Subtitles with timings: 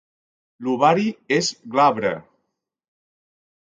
[0.67, 1.05] L'ovari
[1.39, 2.17] és glabre.